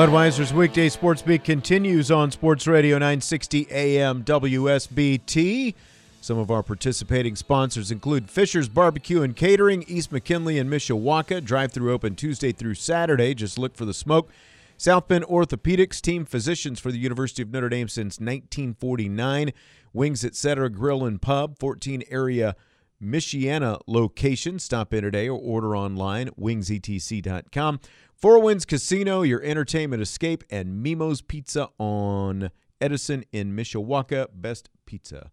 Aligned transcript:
Budweiser's 0.00 0.54
weekday 0.54 0.88
sports 0.88 1.20
beat 1.20 1.44
continues 1.44 2.10
on 2.10 2.30
Sports 2.30 2.66
Radio 2.66 2.96
960 2.96 3.66
AM 3.70 4.24
WSBT. 4.24 5.74
Some 6.22 6.38
of 6.38 6.50
our 6.50 6.62
participating 6.62 7.36
sponsors 7.36 7.90
include 7.90 8.30
Fisher's 8.30 8.70
Barbecue 8.70 9.20
and 9.20 9.36
Catering, 9.36 9.82
East 9.82 10.10
McKinley 10.10 10.58
and 10.58 10.70
Mishawaka. 10.70 11.44
Drive 11.44 11.72
through 11.72 11.92
open 11.92 12.16
Tuesday 12.16 12.50
through 12.50 12.76
Saturday. 12.76 13.34
Just 13.34 13.58
look 13.58 13.76
for 13.76 13.84
the 13.84 13.92
smoke. 13.92 14.30
South 14.78 15.06
Bend 15.06 15.26
Orthopedics, 15.26 16.00
team 16.00 16.24
physicians 16.24 16.80
for 16.80 16.90
the 16.90 16.98
University 16.98 17.42
of 17.42 17.50
Notre 17.50 17.68
Dame 17.68 17.88
since 17.88 18.18
1949. 18.18 19.52
Wings 19.92 20.24
Etc. 20.24 20.70
Grill 20.70 21.04
and 21.04 21.20
Pub, 21.20 21.58
14 21.58 22.04
area 22.10 22.56
Michiana 23.02 23.80
location. 23.86 24.58
Stop 24.58 24.94
in 24.94 25.02
today 25.02 25.28
or 25.28 25.38
order 25.38 25.76
online, 25.76 26.30
wingsetc.com. 26.40 27.80
Four 28.20 28.40
Winds 28.40 28.66
Casino, 28.66 29.22
your 29.22 29.42
entertainment 29.42 30.02
escape, 30.02 30.44
and 30.50 30.82
Mimo's 30.82 31.22
Pizza 31.22 31.70
on 31.78 32.50
Edison 32.78 33.24
in 33.32 33.56
Mishawaka. 33.56 34.26
Best 34.34 34.68
pizza 34.84 35.30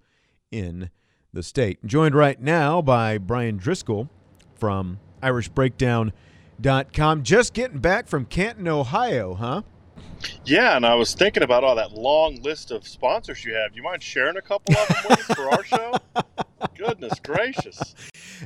in 0.51 0.89
the 1.33 1.43
state. 1.43 1.85
Joined 1.85 2.15
right 2.15 2.41
now 2.41 2.81
by 2.81 3.17
Brian 3.17 3.57
Driscoll 3.57 4.09
from 4.55 5.01
IrishBreakdown.com. 5.21 7.23
Just 7.23 7.53
getting 7.53 7.79
back 7.79 8.07
from 8.07 8.23
Canton, 8.23 8.69
Ohio, 8.69 9.33
huh? 9.33 9.63
Yeah, 10.45 10.77
and 10.77 10.85
I 10.85 10.95
was 10.95 11.13
thinking 11.13 11.43
about 11.43 11.65
all 11.65 11.75
that 11.75 11.91
long 11.91 12.41
list 12.41 12.71
of 12.71 12.87
sponsors 12.87 13.43
you 13.43 13.53
have. 13.53 13.73
Do 13.73 13.77
you 13.77 13.83
mind 13.83 14.01
sharing 14.01 14.37
a 14.37 14.41
couple 14.41 14.77
of 14.77 14.87
them 14.87 14.97
with 15.09 15.29
us 15.29 15.35
for 15.35 15.51
our 15.51 15.63
show? 15.65 15.93
Goodness 16.77 17.19
gracious. 17.19 17.95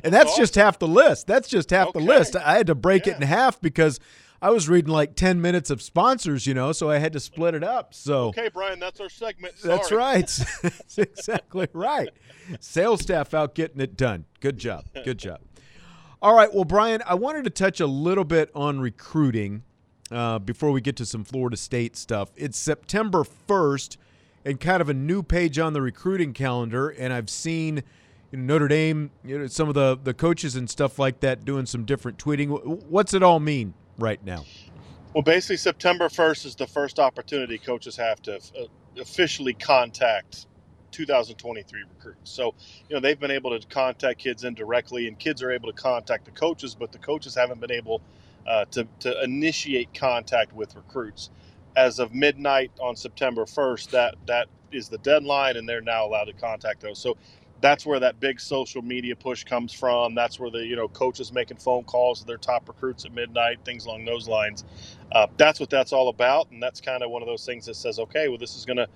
And 0.02 0.12
that's, 0.12 0.12
that's 0.12 0.30
awesome. 0.30 0.42
just 0.42 0.56
half 0.56 0.80
the 0.80 0.88
list. 0.88 1.28
That's 1.28 1.48
just 1.48 1.70
half 1.70 1.90
okay. 1.90 2.00
the 2.00 2.04
list. 2.04 2.34
I 2.34 2.56
had 2.56 2.66
to 2.66 2.74
break 2.74 3.06
yeah. 3.06 3.12
it 3.12 3.22
in 3.22 3.28
half 3.28 3.60
because– 3.60 4.00
I 4.42 4.50
was 4.50 4.68
reading 4.68 4.90
like 4.90 5.14
10 5.14 5.40
minutes 5.40 5.70
of 5.70 5.80
sponsors, 5.80 6.48
you 6.48 6.52
know, 6.52 6.72
so 6.72 6.90
I 6.90 6.98
had 6.98 7.12
to 7.12 7.20
split 7.20 7.54
it 7.54 7.62
up. 7.62 7.94
So 7.94 8.28
Okay, 8.30 8.50
Brian, 8.52 8.80
that's 8.80 8.98
our 9.00 9.08
segment. 9.08 9.56
Sorry. 9.56 9.76
That's 9.76 9.92
right. 9.92 10.26
that's 10.62 10.98
exactly 10.98 11.68
right. 11.72 12.10
Sales 12.58 13.02
staff 13.02 13.34
out 13.34 13.54
getting 13.54 13.80
it 13.80 13.96
done. 13.96 14.24
Good 14.40 14.58
job. 14.58 14.86
Good 15.04 15.18
job. 15.18 15.38
All 16.20 16.34
right, 16.34 16.52
well, 16.52 16.64
Brian, 16.64 17.02
I 17.06 17.14
wanted 17.14 17.44
to 17.44 17.50
touch 17.50 17.78
a 17.78 17.86
little 17.86 18.24
bit 18.24 18.50
on 18.52 18.80
recruiting 18.80 19.62
uh, 20.10 20.40
before 20.40 20.72
we 20.72 20.80
get 20.80 20.96
to 20.96 21.06
some 21.06 21.22
Florida 21.22 21.56
State 21.56 21.96
stuff. 21.96 22.30
It's 22.36 22.58
September 22.58 23.24
1st 23.48 23.96
and 24.44 24.58
kind 24.58 24.80
of 24.80 24.88
a 24.88 24.94
new 24.94 25.22
page 25.22 25.60
on 25.60 25.72
the 25.72 25.80
recruiting 25.80 26.32
calendar, 26.32 26.88
and 26.88 27.12
I've 27.12 27.30
seen 27.30 27.84
you 28.32 28.38
know, 28.38 28.54
Notre 28.54 28.66
Dame, 28.66 29.12
you 29.24 29.38
know, 29.38 29.46
some 29.46 29.68
of 29.68 29.74
the, 29.74 29.96
the 30.02 30.14
coaches 30.14 30.56
and 30.56 30.68
stuff 30.68 30.98
like 30.98 31.20
that 31.20 31.44
doing 31.44 31.66
some 31.66 31.84
different 31.84 32.18
tweeting. 32.18 32.48
What's 32.88 33.14
it 33.14 33.22
all 33.22 33.38
mean 33.38 33.74
right 33.98 34.24
now? 34.24 34.44
Well, 35.14 35.22
basically, 35.22 35.58
September 35.58 36.08
1st 36.08 36.46
is 36.46 36.54
the 36.54 36.66
first 36.66 36.98
opportunity 36.98 37.58
coaches 37.58 37.96
have 37.96 38.22
to 38.22 38.36
uh, 38.36 38.64
officially 39.00 39.52
contact 39.54 40.46
2023 40.92 41.82
recruits. 41.96 42.30
So, 42.30 42.54
you 42.88 42.94
know, 42.94 43.00
they've 43.00 43.18
been 43.18 43.30
able 43.30 43.58
to 43.58 43.66
contact 43.68 44.20
kids 44.20 44.44
indirectly, 44.44 45.08
and 45.08 45.18
kids 45.18 45.42
are 45.42 45.50
able 45.50 45.70
to 45.70 45.74
contact 45.74 46.24
the 46.24 46.30
coaches, 46.30 46.74
but 46.74 46.92
the 46.92 46.98
coaches 46.98 47.34
haven't 47.34 47.60
been 47.60 47.72
able 47.72 48.00
uh, 48.46 48.64
to, 48.66 48.86
to 49.00 49.22
initiate 49.22 49.92
contact 49.94 50.52
with 50.54 50.74
recruits. 50.76 51.30
As 51.76 51.98
of 51.98 52.14
midnight 52.14 52.70
on 52.80 52.96
September 52.96 53.44
1st, 53.44 53.90
that 53.90 54.14
that 54.26 54.48
is 54.72 54.88
the 54.88 54.98
deadline, 54.98 55.56
and 55.56 55.68
they're 55.68 55.80
now 55.80 56.06
allowed 56.06 56.24
to 56.24 56.32
contact 56.32 56.80
those. 56.80 56.98
So 56.98 57.16
that's 57.62 57.86
where 57.86 58.00
that 58.00 58.20
big 58.20 58.40
social 58.40 58.82
media 58.82 59.16
push 59.16 59.44
comes 59.44 59.72
from. 59.72 60.14
That's 60.14 60.38
where 60.38 60.50
the 60.50 60.66
you 60.66 60.76
know 60.76 60.88
coaches 60.88 61.32
making 61.32 61.56
phone 61.56 61.84
calls 61.84 62.20
to 62.20 62.26
their 62.26 62.36
top 62.36 62.68
recruits 62.68 63.04
at 63.06 63.14
midnight, 63.14 63.60
things 63.64 63.86
along 63.86 64.04
those 64.04 64.28
lines. 64.28 64.64
Uh, 65.12 65.28
that's 65.38 65.60
what 65.60 65.70
that's 65.70 65.92
all 65.92 66.08
about, 66.08 66.50
and 66.50 66.62
that's 66.62 66.80
kind 66.80 67.02
of 67.02 67.10
one 67.10 67.22
of 67.22 67.28
those 67.28 67.46
things 67.46 67.64
that 67.66 67.76
says, 67.76 67.98
okay, 67.98 68.28
well, 68.28 68.38
this 68.38 68.56
is 68.56 68.66
going 68.66 68.76
to 68.76 68.88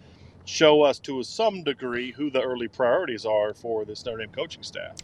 show 0.44 0.82
us 0.82 0.98
to 0.98 1.22
some 1.22 1.62
degree 1.62 2.12
who 2.12 2.30
the 2.30 2.42
early 2.42 2.68
priorities 2.68 3.24
are 3.24 3.54
for 3.54 3.84
this 3.84 4.04
Notre 4.04 4.18
Dame 4.18 4.32
coaching 4.32 4.62
staff. 4.62 4.96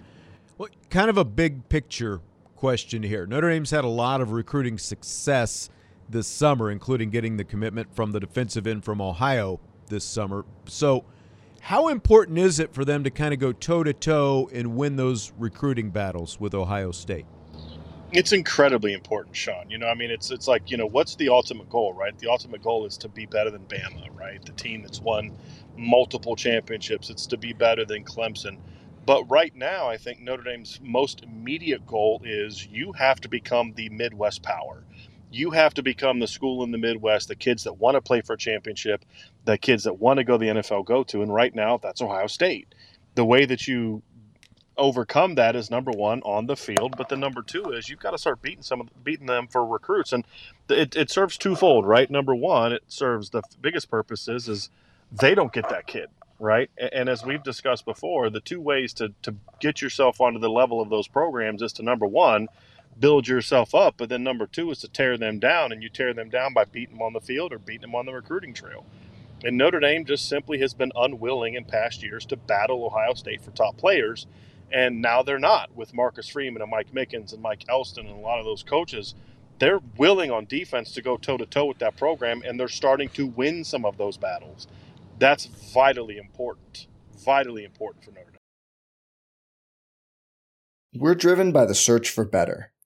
Well, 0.59 0.69
kind 0.91 1.09
of 1.09 1.17
a 1.17 1.25
big 1.25 1.69
picture 1.69 2.21
question 2.57 3.03
here. 3.03 3.27
Notre 3.27 3.49
Dame's 3.49 3.71
had 3.71 3.85
a 3.85 3.89
lot 3.89 4.21
of 4.21 4.33
recruiting 4.33 4.79
success 4.79 5.71
this 6.09 6.27
summer, 6.27 6.71
including 6.71 7.11
getting 7.11 7.37
the 7.37 7.45
commitment 7.45 7.95
from 7.95 8.13
the 8.13 8.21
defensive 8.21 8.67
end 8.67 8.85
from 8.85 9.01
Ohio 9.01 9.61
this 9.89 10.05
summer. 10.05 10.45
So 10.67 11.05
how 11.63 11.87
important 11.87 12.39
is 12.39 12.59
it 12.59 12.75
for 12.75 12.85
them 12.85 13.05
to 13.05 13.11
kind 13.11 13.33
of 13.33 13.39
go 13.39 13.53
toe 13.53 13.85
to 13.85 13.93
toe 13.93 14.51
and 14.53 14.75
win 14.75 14.97
those 14.97 15.33
recruiting 15.39 15.91
battles 15.91 16.41
with 16.41 16.55
Ohio 16.55 16.91
State? 16.91 17.25
It's 18.11 18.33
incredibly 18.33 18.93
important, 18.93 19.37
Sean. 19.37 19.71
You 19.71 19.79
know, 19.79 19.87
I 19.87 19.95
mean, 19.95 20.11
it's 20.11 20.33
it's 20.33 20.49
like 20.49 20.73
you 20.73 20.77
know, 20.77 20.87
what's 20.87 21.15
the 21.15 21.29
ultimate 21.29 21.71
goal, 21.71 21.93
right? 21.95 22.19
The 22.19 22.29
ultimate 22.29 22.63
goal 22.63 22.85
is 22.85 22.97
to 22.99 23.09
be 23.09 23.27
better 23.27 23.49
than 23.49 23.65
Bama, 23.67 24.09
right? 24.19 24.45
The 24.45 24.51
team 24.53 24.83
that's 24.83 25.01
won 25.01 25.37
multiple 25.77 26.35
championships. 26.35 27.11
It's 27.11 27.29
to 27.29 27.37
be 27.37 27.53
better 27.53 27.85
than 27.85 28.03
Clemson. 28.05 28.59
But 29.07 29.31
right 29.31 29.55
now, 29.55 29.89
I 29.89 29.99
think 29.99 30.21
Notre 30.21 30.43
Dame's 30.43 30.81
most 30.83 31.23
immediate 31.23 31.87
goal 31.87 32.23
is 32.25 32.67
you 32.67 32.93
have 32.93 33.21
to 33.21 33.29
become 33.29 33.73
the 33.75 33.89
Midwest 33.89 34.43
power 34.43 34.83
you 35.35 35.51
have 35.51 35.75
to 35.75 35.83
become 35.83 36.19
the 36.19 36.27
school 36.27 36.63
in 36.63 36.71
the 36.71 36.79
Midwest, 36.79 37.29
the 37.29 37.37
kids 37.37 37.65
that 37.65 37.75
want 37.75 37.95
to 37.95 38.01
play 38.01 38.21
for 38.21 38.35
a 38.35 38.39
championship, 38.39 39.05
the 39.45 39.59
kids 39.59 39.85
that 39.85 39.99
want 39.99 40.19
to 40.19 40.25
go 40.25 40.39
to 40.39 40.45
the 40.45 40.61
NFL 40.61 40.85
go 40.85 41.03
to. 41.05 41.23
And 41.23 41.33
right 41.33 41.55
now, 41.55 41.79
that's 41.79 42.03
Ohio 42.03 42.27
State. 42.27 42.75
The 43.15 43.25
way 43.25 43.45
that 43.45 43.67
you 43.67 44.03
overcome 44.77 45.35
that 45.35 45.55
is 45.55 45.71
number 45.71 45.91
one 45.91 46.23
on 46.23 46.47
the 46.47 46.57
field, 46.57 46.97
but 46.97 47.09
the 47.09 47.17
number 47.17 47.43
two 47.43 47.71
is 47.73 47.89
you've 47.89 48.01
got 48.01 48.13
to 48.13 48.19
start 48.19 48.41
beating 48.41 48.63
some 48.63 48.81
of 48.81 49.05
beating 49.05 49.27
them 49.27 49.47
for 49.47 49.65
recruits, 49.67 50.13
and 50.13 50.25
it, 50.69 50.97
it 50.97 51.11
serves 51.11 51.37
twofold, 51.37 51.87
right? 51.87 52.11
Number 52.11 52.35
one, 52.35 52.73
it 52.73 52.83
serves 52.89 53.31
the 53.31 53.43
biggest 53.61 53.91
purpose 53.91 54.29
is, 54.29 54.49
is 54.49 54.71
they 55.11 55.35
don't 55.35 55.53
get 55.53 55.69
that 55.69 55.87
kid, 55.87 56.09
right? 56.39 56.71
And, 56.79 56.93
and 56.93 57.09
as 57.09 57.25
we've 57.25 57.43
discussed 57.43 57.85
before, 57.85 58.31
the 58.31 58.41
two 58.41 58.61
ways 58.61 58.93
to 58.95 59.13
to 59.23 59.35
get 59.61 59.83
yourself 59.83 60.21
onto 60.21 60.39
the 60.39 60.51
level 60.51 60.81
of 60.81 60.89
those 60.89 61.09
programs 61.09 61.63
is 61.63 61.73
to 61.75 61.83
number 61.83 62.07
one 62.07 62.49
build 62.99 63.29
yourself 63.29 63.75
up. 63.75 63.95
But 63.97 64.09
then 64.09 64.23
number 64.23 64.47
two 64.47 64.71
is 64.71 64.79
to 64.81 64.89
tear 64.89 65.17
them 65.19 65.39
down, 65.39 65.73
and 65.73 65.83
you 65.83 65.89
tear 65.89 66.15
them 66.15 66.31
down 66.31 66.55
by 66.55 66.65
beating 66.65 66.97
them 66.97 67.03
on 67.03 67.13
the 67.13 67.21
field 67.21 67.53
or 67.53 67.59
beating 67.59 67.83
them 67.83 67.95
on 67.95 68.07
the 68.07 68.13
recruiting 68.13 68.55
trail. 68.55 68.85
And 69.45 69.59
Notre 69.59 69.81
Dame 69.81 70.05
just 70.05 70.29
simply 70.29 70.59
has 70.61 70.73
been 70.73 70.93
unwilling 70.95 71.55
in 71.55 71.65
past 71.65 72.03
years 72.03 72.25
to 72.27 72.37
battle 72.37 72.85
Ohio 72.87 73.15
State 73.15 73.43
for 73.43 73.51
top 73.51 73.77
players. 73.77 74.27
And 74.71 75.03
now 75.03 75.23
they're 75.23 75.39
not 75.39 75.75
with 75.77 75.93
Marcus 75.93 76.29
Freeman 76.29 76.63
and 76.63 76.71
Mike 76.71 76.95
Mickens 76.95 77.33
and 77.33 77.43
Mike 77.43 77.65
Elston 77.69 78.07
and 78.07 78.17
a 78.17 78.21
lot 78.21 78.39
of 78.39 78.45
those 78.45 78.63
coaches. 78.63 79.15
They're 79.59 79.81
willing 79.97 80.31
on 80.31 80.47
defense 80.47 80.93
to 80.93 81.03
go 81.03 81.17
toe 81.17 81.37
to 81.37 81.47
toe 81.47 81.67
with 81.67 81.79
that 81.79 81.97
program, 81.97 82.43
and 82.45 82.59
they're 82.59 82.69
starting 82.69 83.09
to 83.11 83.27
win 83.27 83.65
some 83.65 83.85
of 83.85 83.99
those 83.99 84.17
battles. 84.17 84.67
That's 85.19 85.47
vitally 85.47 86.17
important. 86.19 86.87
vitally 87.25 87.65
important 87.65 88.05
for 88.05 88.11
Notre 88.13 88.31
Dame. 88.31 88.39
We're 91.01 91.15
driven 91.15 91.53
by 91.53 91.67
the 91.67 91.75
search 91.75 92.11
for 92.11 92.25
better. 92.25 92.72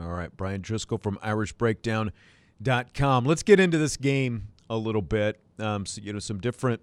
All 0.00 0.10
right, 0.10 0.30
Brian 0.36 0.60
Driscoll 0.60 0.98
from 0.98 1.16
IrishBreakdown.com. 1.18 3.24
Let's 3.24 3.42
get 3.42 3.58
into 3.58 3.78
this 3.78 3.96
game 3.96 4.48
a 4.70 4.76
little 4.76 5.02
bit. 5.02 5.40
Um, 5.58 5.86
so, 5.86 6.00
you 6.02 6.12
know, 6.12 6.20
some 6.20 6.38
different 6.38 6.80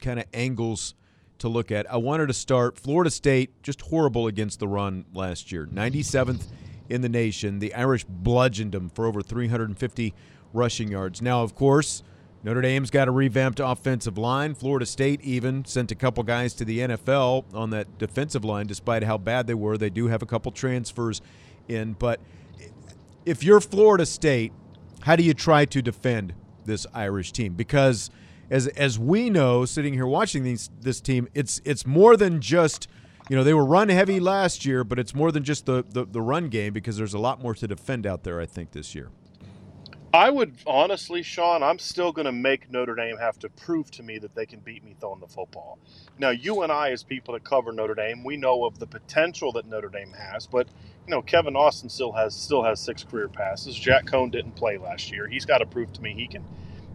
kind 0.00 0.18
of 0.18 0.26
angles 0.32 0.94
to 1.38 1.48
look 1.48 1.70
at. 1.70 1.90
I 1.92 1.96
wanted 1.96 2.28
to 2.28 2.32
start 2.32 2.78
Florida 2.78 3.10
State, 3.10 3.62
just 3.62 3.82
horrible 3.82 4.26
against 4.26 4.60
the 4.60 4.68
run 4.68 5.04
last 5.12 5.52
year. 5.52 5.66
97th 5.66 6.44
in 6.88 7.02
the 7.02 7.08
nation. 7.08 7.58
The 7.58 7.74
Irish 7.74 8.04
bludgeoned 8.04 8.72
them 8.72 8.90
for 8.90 9.06
over 9.06 9.22
350 9.22 10.14
rushing 10.52 10.90
yards. 10.90 11.22
Now, 11.22 11.42
of 11.42 11.54
course, 11.54 12.02
Notre 12.42 12.62
Dame's 12.62 12.90
got 12.90 13.06
a 13.06 13.10
revamped 13.10 13.60
offensive 13.60 14.16
line. 14.16 14.54
Florida 14.54 14.86
State 14.86 15.20
even 15.20 15.64
sent 15.64 15.92
a 15.92 15.94
couple 15.94 16.22
guys 16.22 16.54
to 16.54 16.64
the 16.64 16.80
NFL 16.80 17.54
on 17.54 17.70
that 17.70 17.98
defensive 17.98 18.44
line, 18.44 18.66
despite 18.66 19.04
how 19.04 19.18
bad 19.18 19.46
they 19.46 19.54
were. 19.54 19.76
They 19.76 19.90
do 19.90 20.06
have 20.06 20.22
a 20.22 20.26
couple 20.26 20.50
transfers 20.50 21.20
in. 21.70 21.94
But 21.94 22.20
if 23.24 23.42
you're 23.42 23.60
Florida 23.60 24.04
State, 24.04 24.52
how 25.02 25.16
do 25.16 25.22
you 25.22 25.34
try 25.34 25.64
to 25.64 25.80
defend 25.80 26.34
this 26.64 26.86
Irish 26.92 27.32
team? 27.32 27.54
Because 27.54 28.10
as 28.50 28.66
as 28.68 28.98
we 28.98 29.30
know, 29.30 29.64
sitting 29.64 29.94
here 29.94 30.06
watching 30.06 30.42
these 30.42 30.70
this 30.80 31.00
team, 31.00 31.28
it's 31.34 31.60
it's 31.64 31.86
more 31.86 32.16
than 32.16 32.40
just 32.40 32.88
you 33.28 33.36
know 33.36 33.44
they 33.44 33.54
were 33.54 33.64
run 33.64 33.88
heavy 33.88 34.20
last 34.20 34.66
year, 34.66 34.84
but 34.84 34.98
it's 34.98 35.14
more 35.14 35.32
than 35.32 35.44
just 35.44 35.66
the 35.66 35.84
the, 35.88 36.04
the 36.04 36.20
run 36.20 36.48
game 36.48 36.72
because 36.72 36.96
there's 36.96 37.14
a 37.14 37.18
lot 37.18 37.40
more 37.40 37.54
to 37.54 37.66
defend 37.66 38.06
out 38.06 38.24
there. 38.24 38.40
I 38.40 38.46
think 38.46 38.72
this 38.72 38.94
year. 38.94 39.10
I 40.12 40.28
would 40.28 40.56
honestly, 40.66 41.22
Sean, 41.22 41.62
I'm 41.62 41.78
still 41.78 42.10
going 42.10 42.24
to 42.24 42.32
make 42.32 42.68
Notre 42.68 42.96
Dame 42.96 43.16
have 43.18 43.38
to 43.40 43.48
prove 43.48 43.92
to 43.92 44.02
me 44.02 44.18
that 44.18 44.34
they 44.34 44.44
can 44.44 44.58
beat 44.58 44.84
me 44.84 44.96
throwing 44.98 45.20
the 45.20 45.28
football. 45.28 45.78
Now, 46.18 46.30
you 46.30 46.62
and 46.62 46.72
I, 46.72 46.90
as 46.90 47.04
people 47.04 47.34
that 47.34 47.44
cover 47.44 47.70
Notre 47.70 47.94
Dame, 47.94 48.24
we 48.24 48.36
know 48.36 48.64
of 48.64 48.80
the 48.80 48.88
potential 48.88 49.52
that 49.52 49.66
Notre 49.66 49.88
Dame 49.88 50.12
has, 50.12 50.48
but 50.48 50.66
know, 51.10 51.22
Kevin 51.22 51.56
Austin 51.56 51.88
still 51.88 52.12
has 52.12 52.34
still 52.34 52.62
has 52.62 52.80
six 52.80 53.04
career 53.04 53.28
passes. 53.28 53.76
Jack 53.76 54.06
Coan 54.06 54.30
didn't 54.30 54.52
play 54.52 54.78
last 54.78 55.12
year. 55.12 55.28
He's 55.28 55.44
got 55.44 55.58
to 55.58 55.66
prove 55.66 55.92
to 55.94 56.02
me 56.02 56.14
he 56.14 56.26
can 56.26 56.44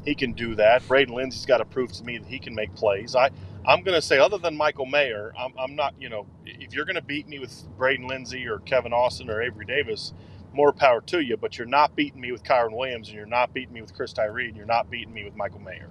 he 0.05 0.15
can 0.15 0.33
do 0.33 0.55
that. 0.55 0.87
Braden 0.87 1.13
Lenzy's 1.13 1.45
got 1.45 1.57
to 1.57 1.65
prove 1.65 1.91
to 1.93 2.03
me 2.03 2.17
that 2.17 2.27
he 2.27 2.39
can 2.39 2.55
make 2.55 2.73
plays. 2.75 3.15
I 3.15 3.29
I'm 3.67 3.81
going 3.81 3.95
to 3.95 4.01
say, 4.01 4.19
other 4.19 4.37
than 4.37 4.55
Michael 4.55 4.85
Mayer, 4.85 5.33
I'm, 5.37 5.53
I'm 5.57 5.75
not. 5.75 5.95
You 5.99 6.09
know, 6.09 6.27
if 6.45 6.73
you're 6.73 6.85
going 6.85 6.95
to 6.95 7.01
beat 7.01 7.27
me 7.27 7.39
with 7.39 7.63
Braden 7.77 8.07
Lenzy 8.07 8.47
or 8.47 8.59
Kevin 8.59 8.93
Austin 8.93 9.29
or 9.29 9.41
Avery 9.41 9.65
Davis 9.65 10.13
more 10.53 10.71
power 10.71 11.01
to 11.01 11.19
you, 11.19 11.35
but 11.35 11.57
you're 11.57 11.67
not 11.67 11.95
beating 11.95 12.21
me 12.21 12.31
with 12.31 12.43
Kyren 12.43 12.71
Williams 12.75 13.09
and 13.09 13.17
you're 13.17 13.25
not 13.25 13.53
beating 13.53 13.73
me 13.73 13.81
with 13.81 13.93
Chris 13.93 14.13
Tyree 14.13 14.47
and 14.47 14.55
you're 14.55 14.65
not 14.65 14.89
beating 14.89 15.13
me 15.13 15.25
with 15.25 15.35
Michael 15.35 15.59
Mayer. 15.59 15.89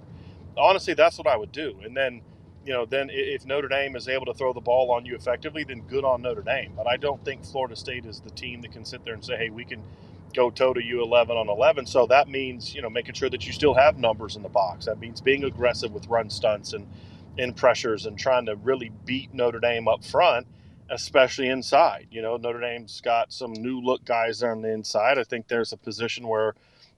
Honestly, 0.57 0.93
that's 0.93 1.17
what 1.17 1.27
I 1.27 1.37
would 1.37 1.51
do. 1.51 1.77
And 1.83 1.95
then, 1.95 2.21
you 2.65 2.73
know, 2.73 2.85
then 2.85 3.09
if 3.11 3.45
Notre 3.45 3.67
Dame 3.67 3.95
is 3.95 4.07
able 4.07 4.25
to 4.25 4.33
throw 4.33 4.53
the 4.53 4.61
ball 4.61 4.91
on 4.91 5.05
you 5.05 5.15
effectively, 5.15 5.63
then 5.63 5.81
good 5.81 6.03
on 6.03 6.21
Notre 6.21 6.41
Dame. 6.41 6.73
But 6.75 6.87
I 6.87 6.97
don't 6.97 7.23
think 7.23 7.45
Florida 7.45 7.75
State 7.75 8.05
is 8.05 8.19
the 8.19 8.31
team 8.31 8.61
that 8.61 8.71
can 8.71 8.83
sit 8.85 9.05
there 9.05 9.13
and 9.13 9.23
say, 9.23 9.37
hey, 9.37 9.49
we 9.49 9.65
can 9.65 9.83
go 10.33 10.49
toe 10.49 10.73
to 10.73 10.83
you 10.83 11.01
11 11.03 11.37
on 11.37 11.47
11. 11.47 11.85
So 11.85 12.07
that 12.07 12.27
means, 12.27 12.73
you 12.73 12.81
know, 12.81 12.89
making 12.89 13.13
sure 13.13 13.29
that 13.29 13.45
you 13.45 13.53
still 13.53 13.73
have 13.73 13.97
numbers 13.97 14.35
in 14.35 14.43
the 14.43 14.49
box. 14.49 14.85
That 14.85 14.99
means 14.99 15.21
being 15.21 15.43
aggressive 15.43 15.91
with 15.91 16.07
run 16.07 16.29
stunts 16.29 16.73
and 16.73 16.87
in 17.37 17.53
pressures 17.53 18.05
and 18.05 18.17
trying 18.17 18.45
to 18.47 18.55
really 18.55 18.91
beat 19.05 19.33
Notre 19.33 19.59
Dame 19.59 19.87
up 19.87 20.03
front 20.03 20.47
especially 20.89 21.49
inside. 21.49 22.07
You 22.11 22.21
know, 22.21 22.37
Notre 22.37 22.61
Dame's 22.61 23.01
got 23.01 23.33
some 23.33 23.53
new 23.53 23.81
look 23.81 24.05
guys 24.05 24.39
there 24.39 24.51
on 24.51 24.61
the 24.61 24.71
inside. 24.71 25.17
I 25.17 25.23
think 25.23 25.47
there's 25.47 25.73
a 25.73 25.77
position 25.77 26.27
where 26.27 26.53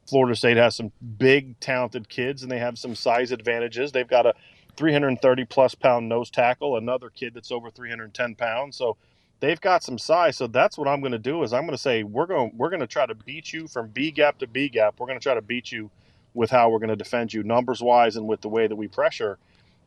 Florida 0.08 0.36
State 0.36 0.58
has 0.58 0.75
some 0.75 0.92
big, 1.18 1.60
talented 1.60 2.10
kids 2.10 2.44
and 2.44 2.52
they 2.52 2.60
have 2.60 2.78
some 2.78 2.96
size 2.96 3.31
advantages. 3.31 3.92
They've 3.92 4.08
got 4.08 4.25
a 4.25 4.34
330 4.78 5.46
plus 5.46 5.76
pound 5.76 6.08
nose 6.08 6.30
tackle, 6.30 6.78
another 6.78 7.10
kid 7.10 7.34
that's 7.34 7.52
over 7.52 7.70
310 7.70 8.36
pounds. 8.36 8.78
So 8.78 8.98
they've 9.40 9.60
got 9.60 9.84
some 9.84 9.98
size. 9.98 10.38
So 10.38 10.48
that's 10.48 10.78
what 10.78 10.88
I'm 10.88 11.02
going 11.02 11.12
to 11.12 11.20
do 11.20 11.44
is 11.44 11.54
I'm 11.54 11.64
going 11.64 11.72
to 11.72 11.78
say 11.78 12.04
we're 12.04 12.26
going 12.26 12.52
we're 12.56 12.70
going 12.70 12.82
to 12.82 12.88
try 12.88 13.06
to 13.06 13.16
beat 13.16 13.54
you 13.54 13.68
from 13.68 13.90
B 13.90 14.12
gap 14.12 14.40
to 14.40 14.48
B 14.48 14.70
gap. 14.70 15.00
We're 15.00 15.08
going 15.08 15.20
to 15.20 15.24
try 15.24 15.34
to 15.34 15.42
beat 15.42 15.72
you 15.72 15.92
with 16.34 16.52
how 16.52 16.70
we're 16.70 16.80
going 16.80 16.90
to 16.90 16.96
defend 16.96 17.34
you 17.34 17.44
numbers 17.44 17.82
wise 17.82 18.16
and 18.16 18.28
with 18.28 18.42
the 18.42 18.50
way 18.50 18.68
that 18.68 18.76
we 18.76 18.88
pressure. 18.88 19.38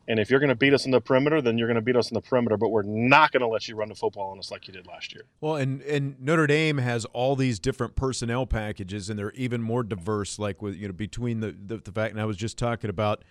And 0.07 0.19
if 0.19 0.29
you're 0.29 0.39
going 0.39 0.49
to 0.49 0.55
beat 0.55 0.73
us 0.73 0.85
in 0.85 0.91
the 0.91 0.99
perimeter, 0.99 1.41
then 1.41 1.57
you're 1.57 1.67
going 1.67 1.75
to 1.75 1.81
beat 1.81 1.95
us 1.95 2.09
in 2.09 2.15
the 2.15 2.21
perimeter. 2.21 2.57
But 2.57 2.69
we're 2.69 2.81
not 2.81 3.31
going 3.31 3.41
to 3.41 3.47
let 3.47 3.67
you 3.67 3.75
run 3.75 3.87
the 3.87 3.95
football 3.95 4.31
on 4.31 4.39
us 4.39 4.51
like 4.51 4.67
you 4.67 4.73
did 4.73 4.87
last 4.87 5.13
year. 5.13 5.23
Well, 5.39 5.55
and 5.55 5.81
and 5.83 6.19
Notre 6.19 6.47
Dame 6.47 6.79
has 6.79 7.05
all 7.05 7.35
these 7.35 7.59
different 7.59 7.95
personnel 7.95 8.45
packages, 8.45 9.09
and 9.09 9.17
they're 9.17 9.31
even 9.31 9.61
more 9.61 9.83
diverse. 9.83 10.39
Like 10.39 10.61
with 10.61 10.75
you 10.75 10.87
know 10.87 10.93
between 10.93 11.39
the 11.39 11.51
the, 11.51 11.77
the 11.77 11.91
fact, 11.91 12.11
and 12.11 12.21
I 12.21 12.25
was 12.25 12.37
just 12.37 12.57
talking 12.57 12.89
about 12.89 13.23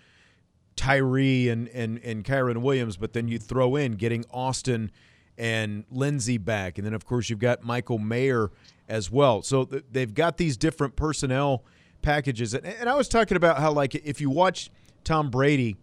Tyree 0.80 1.50
and 1.50 1.68
and 1.68 2.00
and 2.02 2.24
Kyren 2.24 2.62
Williams, 2.62 2.96
but 2.96 3.12
then 3.12 3.28
you 3.28 3.38
throw 3.38 3.76
in 3.76 3.92
getting 3.96 4.24
Austin 4.32 4.90
and 5.36 5.84
Lenzy 5.90 6.38
back, 6.38 6.78
and 6.78 6.86
then 6.86 6.94
of 6.94 7.04
course 7.04 7.28
you've 7.28 7.38
got 7.38 7.62
Michael 7.62 7.98
Mayer 7.98 8.50
as 8.88 9.10
well. 9.10 9.42
So 9.42 9.66
th- 9.66 9.84
they've 9.92 10.14
got 10.14 10.38
these 10.38 10.56
different 10.56 10.96
personnel 10.96 11.64
packages, 12.00 12.54
and, 12.54 12.64
and 12.64 12.88
I 12.88 12.94
was 12.94 13.08
talking 13.08 13.36
about 13.36 13.58
how 13.58 13.72
like 13.72 13.94
if 13.94 14.22
you 14.22 14.30
watch 14.30 14.70
Tom 15.04 15.28
Brady 15.28 15.76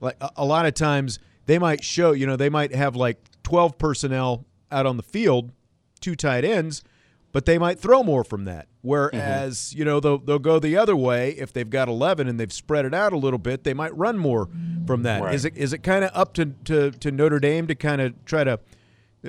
like 0.00 0.16
a, 0.18 0.30
a 0.38 0.44
lot 0.46 0.64
of 0.64 0.72
times 0.72 1.18
they 1.44 1.58
might 1.58 1.84
show, 1.84 2.12
you 2.12 2.26
know, 2.26 2.36
they 2.36 2.48
might 2.48 2.74
have 2.74 2.96
like 2.96 3.18
12 3.42 3.76
personnel 3.76 4.46
out 4.72 4.86
on 4.86 4.96
the 4.96 5.02
field, 5.02 5.52
two 6.00 6.16
tight 6.16 6.46
ends, 6.46 6.82
but 7.32 7.46
they 7.46 7.58
might 7.58 7.78
throw 7.78 8.02
more 8.02 8.24
from 8.24 8.44
that. 8.44 8.68
Whereas, 8.82 9.58
mm-hmm. 9.58 9.78
you 9.78 9.84
know, 9.84 10.00
they'll, 10.00 10.18
they'll 10.18 10.38
go 10.38 10.58
the 10.58 10.76
other 10.76 10.96
way. 10.96 11.30
If 11.32 11.52
they've 11.52 11.68
got 11.68 11.88
11 11.88 12.28
and 12.28 12.38
they've 12.38 12.52
spread 12.52 12.84
it 12.84 12.94
out 12.94 13.12
a 13.12 13.18
little 13.18 13.38
bit, 13.38 13.64
they 13.64 13.74
might 13.74 13.94
run 13.96 14.18
more 14.18 14.48
from 14.86 15.02
that. 15.02 15.22
Right. 15.22 15.34
Is 15.34 15.44
it 15.44 15.56
is 15.56 15.72
it 15.72 15.78
kind 15.78 16.04
of 16.04 16.10
up 16.14 16.34
to, 16.34 16.46
to, 16.64 16.90
to 16.92 17.10
Notre 17.10 17.40
Dame 17.40 17.66
to 17.66 17.74
kind 17.74 18.00
of 18.00 18.24
try 18.24 18.44
to 18.44 18.60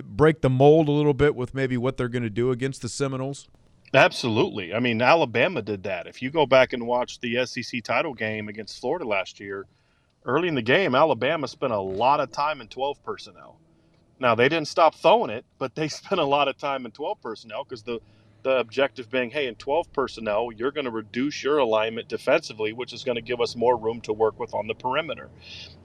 break 0.03 0.41
the 0.41 0.49
mold 0.49 0.87
a 0.87 0.91
little 0.91 1.13
bit 1.13 1.35
with 1.35 1.53
maybe 1.53 1.77
what 1.77 1.97
they're 1.97 2.07
going 2.07 2.23
to 2.23 2.29
do 2.29 2.51
against 2.51 2.81
the 2.81 2.89
Seminoles? 2.89 3.47
Absolutely. 3.93 4.73
I 4.73 4.79
mean, 4.79 5.01
Alabama 5.01 5.61
did 5.61 5.83
that. 5.83 6.05
If 6.05 6.21
you 6.21 6.29
go 6.29 6.45
back 6.45 6.73
and 6.73 6.85
watch 6.85 7.19
the 7.19 7.45
SEC 7.45 7.83
title 7.83 8.13
game 8.13 8.47
against 8.47 8.79
Florida 8.79 9.05
last 9.05 9.39
year– 9.39 9.65
early 10.25 10.47
in 10.47 10.55
the 10.55 10.61
game, 10.61 10.95
Alabama 10.95 11.47
spent 11.47 11.73
a 11.73 11.79
lot 11.79 12.19
of 12.19 12.31
time 12.31 12.61
in 12.61 12.67
12 12.67 13.03
personnel. 13.03 13.57
Now, 14.19 14.35
they 14.35 14.49
didn't 14.49 14.67
stop 14.67 14.95
throwing 14.95 15.29
it, 15.29 15.45
but 15.57 15.75
they 15.75 15.87
spent 15.89 16.21
a 16.21 16.25
lot 16.25 16.47
of 16.47 16.57
time 16.57 16.85
in 16.85 16.91
12 16.91 17.21
personnel 17.21 17.63
because 17.63 17.83
the, 17.83 17.99
the 18.43 18.57
objective 18.57 19.09
being, 19.09 19.31
hey, 19.31 19.47
in 19.47 19.55
12 19.55 19.93
personnel, 19.93 20.51
you're 20.55 20.71
going 20.71 20.85
to 20.85 20.91
reduce 20.91 21.43
your 21.43 21.59
alignment 21.59 22.07
defensively, 22.09 22.73
which 22.73 22.93
is 22.93 23.03
going 23.03 23.15
to 23.15 23.21
give 23.21 23.41
us 23.41 23.55
more 23.55 23.77
room 23.77 24.01
to 24.01 24.13
work 24.13 24.39
with 24.39 24.53
on 24.53 24.67
the 24.67 24.75
perimeter. 24.75 25.29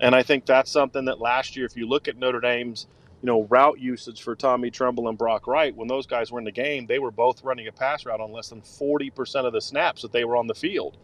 And 0.00 0.14
I 0.14 0.22
think 0.22 0.46
that's 0.46 0.70
something 0.70 1.06
that 1.06 1.20
last 1.20 1.56
year, 1.56 1.66
if 1.66 1.76
you 1.76 1.88
look 1.88 2.08
at 2.08 2.16
Notre 2.16 2.40
Dame's 2.40 2.86
you 3.22 3.26
know, 3.26 3.44
route 3.44 3.80
usage 3.80 4.22
for 4.22 4.36
Tommy 4.36 4.70
Tremble 4.70 5.08
and 5.08 5.16
Brock 5.16 5.46
Wright, 5.46 5.74
when 5.74 5.88
those 5.88 6.06
guys 6.06 6.30
were 6.30 6.38
in 6.38 6.44
the 6.44 6.52
game, 6.52 6.86
they 6.86 6.98
were 6.98 7.10
both 7.10 7.42
running 7.42 7.66
a 7.68 7.72
pass 7.72 8.04
route 8.04 8.20
on 8.20 8.32
less 8.32 8.50
than 8.50 8.60
40% 8.60 9.46
of 9.46 9.54
the 9.54 9.62
snaps 9.62 10.02
that 10.02 10.12
they 10.12 10.24
were 10.26 10.36
on 10.36 10.46
the 10.46 10.54
field 10.54 10.98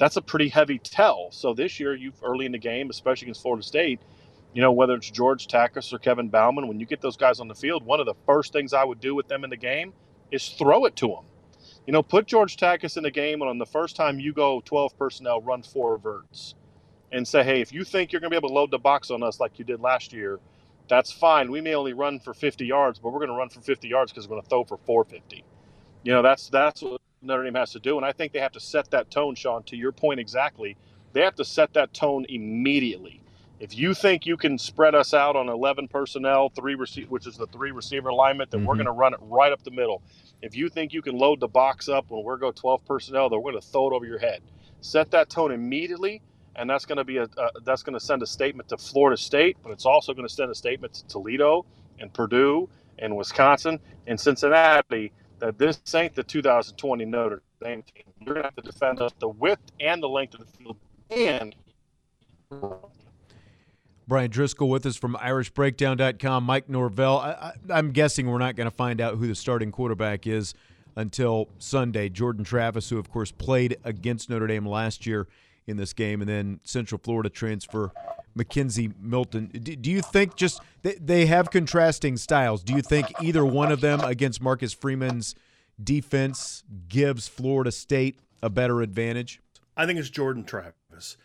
that's 0.00 0.16
a 0.16 0.22
pretty 0.22 0.48
heavy 0.48 0.78
tell. 0.78 1.30
So 1.30 1.52
this 1.52 1.78
year, 1.78 1.94
you've 1.94 2.22
early 2.24 2.46
in 2.46 2.52
the 2.52 2.58
game, 2.58 2.88
especially 2.88 3.26
against 3.26 3.42
Florida 3.42 3.62
State, 3.62 4.00
you 4.54 4.62
know, 4.62 4.72
whether 4.72 4.94
it's 4.94 5.10
George 5.10 5.46
Takacs 5.48 5.92
or 5.92 5.98
Kevin 5.98 6.28
Bauman, 6.30 6.68
when 6.68 6.80
you 6.80 6.86
get 6.86 7.00
those 7.02 7.16
guys 7.16 7.40
on 7.40 7.48
the 7.48 7.54
field, 7.54 7.84
one 7.84 8.00
of 8.00 8.06
the 8.06 8.14
first 8.26 8.52
things 8.52 8.72
I 8.74 8.84
would 8.84 9.00
do 9.00 9.14
with 9.14 9.28
them 9.28 9.44
in 9.44 9.50
the 9.50 9.56
game 9.58 9.94
is 10.32 10.48
throw 10.50 10.86
it 10.86 10.96
to 10.96 11.08
them. 11.08 11.24
You 11.86 11.92
know, 11.94 12.02
put 12.02 12.26
George 12.26 12.56
Takacs 12.56 12.96
in 12.96 13.04
the 13.04 13.10
game, 13.12 13.42
and 13.42 13.50
on 13.50 13.58
the 13.58 13.66
first 13.66 13.96
time 13.96 14.20
you 14.20 14.32
go 14.34 14.62
12 14.64 14.96
personnel, 14.98 15.42
run 15.42 15.62
four 15.62 15.98
verts 15.98 16.54
and 17.12 17.26
say, 17.28 17.44
hey, 17.44 17.60
if 17.62 17.72
you 17.72 17.84
think 17.84 18.12
you're 18.12 18.20
going 18.20 18.30
to 18.30 18.34
be 18.34 18.38
able 18.38 18.50
to 18.50 18.54
load 18.54 18.70
the 18.72 18.78
box 18.78 19.10
on 19.10 19.22
us 19.22 19.40
like 19.40 19.58
you 19.58 19.64
did 19.66 19.80
last 19.80 20.12
year, 20.12 20.40
That's 20.88 21.12
fine. 21.12 21.50
We 21.50 21.62
may 21.62 21.74
only 21.74 21.94
run 21.94 22.20
for 22.20 22.34
50 22.34 22.66
yards, 22.66 23.00
but 23.00 23.10
we're 23.12 23.20
going 23.20 23.30
to 23.30 23.36
run 23.36 23.50
for 23.50 23.60
50 23.62 23.88
yards 23.88 24.12
because 24.12 24.28
we're 24.28 24.36
going 24.36 24.44
to 24.44 24.50
throw 24.50 24.64
for 24.64 24.78
450. 24.86 25.44
You 26.04 26.12
know, 26.12 26.22
that's 26.22 26.48
that's 26.50 26.82
what 26.82 27.00
Notre 27.22 27.44
Dame 27.44 27.54
has 27.56 27.72
to 27.72 27.80
do, 27.80 27.96
and 27.98 28.06
I 28.06 28.12
think 28.12 28.32
they 28.32 28.40
have 28.40 28.52
to 28.52 28.60
set 28.60 28.90
that 28.92 29.10
tone, 29.10 29.34
Sean. 29.36 29.64
To 29.64 29.76
your 29.76 29.92
point 29.92 30.20
exactly, 30.20 30.76
they 31.12 31.22
have 31.22 31.36
to 31.36 31.44
set 31.46 31.74
that 31.74 31.94
tone 31.94 32.26
immediately. 32.28 33.22
If 33.60 33.76
you 33.76 33.94
think 33.94 34.26
you 34.26 34.36
can 34.36 34.58
spread 34.58 34.94
us 34.94 35.14
out 35.14 35.36
on 35.36 35.48
11 35.48 35.88
personnel, 35.88 36.48
three 36.48 36.74
rece- 36.74 37.08
which 37.08 37.26
is 37.26 37.36
the 37.36 37.46
three 37.46 37.70
receiver 37.70 38.08
alignment, 38.08 38.50
then 38.50 38.60
mm-hmm. 38.60 38.68
we're 38.68 38.74
going 38.74 38.86
to 38.86 38.92
run 38.92 39.12
it 39.12 39.20
right 39.22 39.52
up 39.52 39.62
the 39.62 39.70
middle. 39.70 40.02
If 40.42 40.56
you 40.56 40.70
think 40.70 40.92
you 40.94 41.02
can 41.02 41.16
load 41.18 41.40
the 41.40 41.48
box 41.48 41.88
up 41.88 42.06
when 42.08 42.24
we're 42.24 42.38
go 42.38 42.50
12 42.50 42.84
personnel, 42.86 43.28
then 43.28 43.42
we're 43.42 43.52
going 43.52 43.62
to 43.62 43.68
throw 43.68 43.92
it 43.92 43.94
over 43.94 44.06
your 44.06 44.18
head. 44.18 44.40
Set 44.80 45.10
that 45.10 45.28
tone 45.28 45.52
immediately 45.52 46.22
and 46.56 46.68
that's 46.68 46.84
going 46.84 46.98
to 46.98 47.04
be 47.04 47.18
a, 47.18 47.28
that's 47.64 47.82
going 47.82 47.94
to 47.94 48.04
send 48.04 48.22
a 48.22 48.26
statement 48.26 48.68
to 48.68 48.76
Florida 48.76 49.16
State, 49.16 49.56
but 49.62 49.70
it's 49.72 49.86
also 49.86 50.12
going 50.12 50.26
to 50.26 50.32
send 50.32 50.50
a 50.50 50.54
statement 50.54 50.94
to 50.94 51.06
Toledo 51.06 51.64
and 51.98 52.12
Purdue 52.12 52.68
and 52.98 53.16
Wisconsin 53.16 53.78
and 54.06 54.20
Cincinnati 54.20 55.12
that 55.38 55.58
this 55.58 55.80
ain't 55.94 56.14
the 56.14 56.22
2020 56.22 57.04
Notre 57.04 57.42
Dame 57.62 57.82
team. 57.82 58.04
You're 58.20 58.34
going 58.34 58.42
to 58.42 58.48
have 58.48 58.56
to 58.56 58.62
defend 58.62 59.00
us 59.00 59.12
the 59.18 59.28
width 59.28 59.62
and 59.80 60.02
the 60.02 60.08
length 60.08 60.34
of 60.34 60.40
the 60.40 60.58
field 60.58 60.76
and. 61.10 61.54
Brian 64.10 64.28
Driscoll 64.28 64.68
with 64.68 64.84
us 64.86 64.96
from 64.96 65.14
IrishBreakdown.com. 65.14 66.42
Mike 66.42 66.68
Norvell. 66.68 67.18
I, 67.18 67.52
am 67.70 67.92
guessing 67.92 68.28
we're 68.28 68.38
not 68.38 68.56
going 68.56 68.68
to 68.68 68.74
find 68.74 69.00
out 69.00 69.18
who 69.18 69.28
the 69.28 69.36
starting 69.36 69.70
quarterback 69.70 70.26
is 70.26 70.52
until 70.96 71.48
Sunday. 71.58 72.08
Jordan 72.08 72.42
Travis, 72.42 72.90
who 72.90 72.98
of 72.98 73.08
course 73.08 73.30
played 73.30 73.76
against 73.84 74.28
Notre 74.28 74.48
Dame 74.48 74.66
last 74.66 75.06
year 75.06 75.28
in 75.68 75.76
this 75.76 75.92
game, 75.92 76.20
and 76.20 76.28
then 76.28 76.58
Central 76.64 77.00
Florida 77.04 77.30
transfer 77.30 77.92
McKenzie 78.36 78.92
Milton. 79.00 79.46
Do, 79.46 79.76
do 79.76 79.92
you 79.92 80.02
think 80.02 80.34
just 80.34 80.60
they, 80.82 80.94
they 80.94 81.26
have 81.26 81.52
contrasting 81.52 82.16
styles? 82.16 82.64
Do 82.64 82.74
you 82.74 82.82
think 82.82 83.06
either 83.22 83.44
one 83.44 83.70
of 83.70 83.80
them 83.80 84.00
against 84.00 84.42
Marcus 84.42 84.72
Freeman's 84.72 85.36
defense 85.80 86.64
gives 86.88 87.28
Florida 87.28 87.70
State 87.70 88.18
a 88.42 88.50
better 88.50 88.82
advantage? 88.82 89.40
I 89.76 89.86
think 89.86 90.00
it's 90.00 90.10
Jordan 90.10 90.42
Travis. 90.42 91.16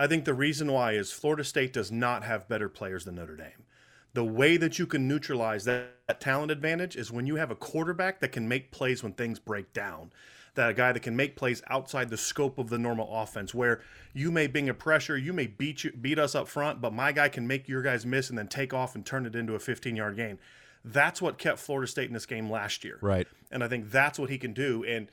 I 0.00 0.06
think 0.06 0.24
the 0.24 0.32
reason 0.32 0.72
why 0.72 0.92
is 0.92 1.12
Florida 1.12 1.44
State 1.44 1.74
does 1.74 1.92
not 1.92 2.24
have 2.24 2.48
better 2.48 2.70
players 2.70 3.04
than 3.04 3.16
Notre 3.16 3.36
Dame. 3.36 3.66
The 4.14 4.24
way 4.24 4.56
that 4.56 4.78
you 4.78 4.86
can 4.86 5.06
neutralize 5.06 5.66
that, 5.66 5.90
that 6.08 6.22
talent 6.22 6.50
advantage 6.50 6.96
is 6.96 7.12
when 7.12 7.26
you 7.26 7.36
have 7.36 7.50
a 7.50 7.54
quarterback 7.54 8.18
that 8.20 8.32
can 8.32 8.48
make 8.48 8.70
plays 8.70 9.02
when 9.02 9.12
things 9.12 9.38
break 9.38 9.74
down 9.74 10.10
that 10.54 10.70
a 10.70 10.72
guy 10.72 10.90
that 10.92 11.00
can 11.00 11.14
make 11.14 11.36
plays 11.36 11.62
outside 11.68 12.08
the 12.08 12.16
scope 12.16 12.56
of 12.56 12.70
the 12.70 12.78
normal 12.78 13.14
offense, 13.14 13.54
where 13.54 13.82
you 14.14 14.30
may 14.30 14.46
bring 14.46 14.70
a 14.70 14.74
pressure, 14.74 15.18
you 15.18 15.34
may 15.34 15.46
beat 15.46 15.84
you, 15.84 15.92
beat 15.92 16.18
us 16.18 16.34
up 16.34 16.48
front, 16.48 16.80
but 16.80 16.94
my 16.94 17.12
guy 17.12 17.28
can 17.28 17.46
make 17.46 17.68
your 17.68 17.82
guys 17.82 18.06
miss 18.06 18.30
and 18.30 18.38
then 18.38 18.48
take 18.48 18.72
off 18.72 18.94
and 18.94 19.04
turn 19.04 19.26
it 19.26 19.34
into 19.34 19.54
a 19.54 19.58
15 19.58 19.96
yard 19.96 20.16
gain. 20.16 20.38
That's 20.82 21.20
what 21.20 21.36
kept 21.36 21.58
Florida 21.58 21.86
State 21.86 22.08
in 22.08 22.14
this 22.14 22.24
game 22.24 22.50
last 22.50 22.84
year. 22.84 22.98
Right. 23.02 23.28
And 23.50 23.62
I 23.62 23.68
think 23.68 23.90
that's 23.90 24.18
what 24.18 24.30
he 24.30 24.38
can 24.38 24.54
do. 24.54 24.82
And 24.82 25.08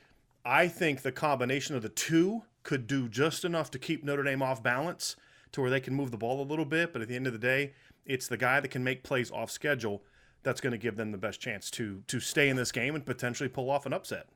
I 0.46 0.66
think 0.66 1.02
the 1.02 1.12
combination 1.12 1.76
of 1.76 1.82
the 1.82 1.90
two 1.90 2.42
could 2.68 2.86
do 2.86 3.08
just 3.08 3.46
enough 3.46 3.70
to 3.70 3.78
keep 3.78 4.04
Notre 4.04 4.22
Dame 4.22 4.42
off 4.42 4.62
balance 4.62 5.16
to 5.52 5.62
where 5.62 5.70
they 5.70 5.80
can 5.80 5.94
move 5.94 6.10
the 6.10 6.18
ball 6.18 6.42
a 6.42 6.44
little 6.44 6.66
bit. 6.66 6.92
But 6.92 7.00
at 7.00 7.08
the 7.08 7.16
end 7.16 7.26
of 7.26 7.32
the 7.32 7.38
day, 7.38 7.72
it's 8.04 8.28
the 8.28 8.36
guy 8.36 8.60
that 8.60 8.68
can 8.68 8.84
make 8.84 9.02
plays 9.02 9.30
off 9.30 9.50
schedule 9.50 10.02
that's 10.42 10.60
going 10.60 10.72
to 10.72 10.78
give 10.78 10.96
them 10.96 11.10
the 11.10 11.16
best 11.16 11.40
chance 11.40 11.70
to 11.72 12.02
to 12.06 12.20
stay 12.20 12.50
in 12.50 12.56
this 12.56 12.70
game 12.70 12.94
and 12.94 13.06
potentially 13.06 13.48
pull 13.48 13.70
off 13.70 13.86
an 13.86 13.92
upset 13.94 14.28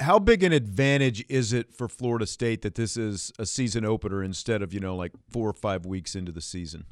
how 0.00 0.18
big 0.18 0.42
an 0.42 0.52
advantage 0.52 1.24
is 1.28 1.52
it 1.52 1.72
for 1.74 1.88
Florida 1.88 2.26
State 2.26 2.62
that 2.62 2.74
this 2.74 2.96
is 2.96 3.32
a 3.38 3.46
season 3.46 3.84
opener 3.84 4.22
instead 4.22 4.62
of 4.62 4.74
you 4.74 4.80
know 4.80 4.94
like 4.94 5.12
four 5.30 5.48
or 5.48 5.54
five 5.54 5.86
weeks 5.86 6.14
into 6.14 6.32
the 6.32 6.40
season? 6.40 6.84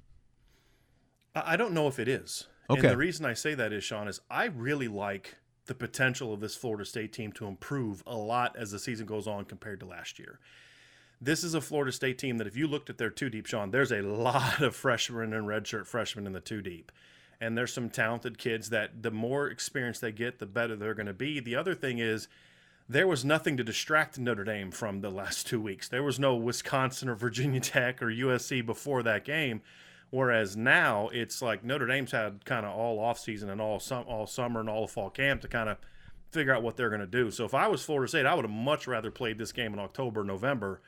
I 1.34 1.56
don't 1.56 1.74
know 1.74 1.86
if 1.86 1.98
it 1.98 2.08
is. 2.08 2.46
Okay. 2.70 2.80
And 2.80 2.90
the 2.90 2.96
reason 2.96 3.26
I 3.26 3.34
say 3.34 3.54
that 3.54 3.72
is, 3.72 3.84
Sean, 3.84 4.08
is 4.08 4.20
I 4.30 4.46
really 4.46 4.88
like 4.88 5.36
the 5.66 5.74
potential 5.74 6.32
of 6.32 6.40
this 6.40 6.56
Florida 6.56 6.84
State 6.84 7.12
team 7.12 7.32
to 7.32 7.46
improve 7.46 8.02
a 8.06 8.16
lot 8.16 8.56
as 8.56 8.70
the 8.70 8.78
season 8.78 9.06
goes 9.06 9.26
on 9.26 9.44
compared 9.44 9.80
to 9.80 9.86
last 9.86 10.18
year. 10.18 10.38
This 11.20 11.42
is 11.42 11.54
a 11.54 11.60
Florida 11.60 11.92
State 11.92 12.18
team 12.18 12.38
that, 12.38 12.46
if 12.46 12.56
you 12.56 12.66
looked 12.66 12.90
at 12.90 12.98
their 12.98 13.10
two 13.10 13.30
deep, 13.30 13.46
Sean, 13.46 13.70
there's 13.70 13.92
a 13.92 14.02
lot 14.02 14.60
of 14.60 14.76
freshmen 14.76 15.32
and 15.32 15.46
redshirt 15.46 15.86
freshmen 15.86 16.26
in 16.26 16.32
the 16.32 16.40
two 16.40 16.60
deep. 16.60 16.92
And 17.40 17.56
there's 17.56 17.72
some 17.72 17.90
talented 17.90 18.38
kids 18.38 18.70
that 18.70 19.02
the 19.02 19.10
more 19.10 19.48
experience 19.48 19.98
they 19.98 20.12
get, 20.12 20.38
the 20.38 20.46
better 20.46 20.76
they're 20.76 20.94
going 20.94 21.06
to 21.06 21.12
be. 21.14 21.40
The 21.40 21.56
other 21.56 21.74
thing 21.74 21.98
is, 21.98 22.28
there 22.88 23.06
was 23.06 23.24
nothing 23.24 23.56
to 23.56 23.64
distract 23.64 24.18
Notre 24.18 24.44
Dame 24.44 24.70
from 24.70 25.00
the 25.00 25.10
last 25.10 25.46
two 25.46 25.60
weeks. 25.60 25.88
There 25.88 26.02
was 26.02 26.20
no 26.20 26.34
Wisconsin 26.36 27.08
or 27.08 27.14
Virginia 27.14 27.60
Tech 27.60 28.02
or 28.02 28.06
USC 28.06 28.64
before 28.64 29.02
that 29.02 29.24
game. 29.24 29.62
Whereas 30.14 30.56
now 30.56 31.08
it's 31.12 31.42
like 31.42 31.64
Notre 31.64 31.86
Dame's 31.86 32.12
had 32.12 32.44
kind 32.44 32.64
of 32.64 32.72
all 32.72 33.00
off 33.00 33.18
season 33.18 33.50
and 33.50 33.60
all 33.60 33.80
sum, 33.80 34.04
all 34.06 34.26
summer 34.26 34.60
and 34.60 34.68
all 34.68 34.86
fall 34.86 35.10
camp 35.10 35.40
to 35.40 35.48
kind 35.48 35.68
of 35.68 35.78
figure 36.30 36.54
out 36.54 36.62
what 36.62 36.76
they're 36.76 36.88
going 36.88 37.00
to 37.00 37.06
do. 37.06 37.30
So 37.30 37.44
if 37.44 37.54
I 37.54 37.66
was 37.68 37.82
Florida 37.84 38.08
State, 38.08 38.26
I 38.26 38.34
would 38.34 38.44
have 38.44 38.54
much 38.54 38.86
rather 38.86 39.10
played 39.10 39.38
this 39.38 39.52
game 39.52 39.72
in 39.72 39.78
October, 39.78 40.22
November 40.22 40.80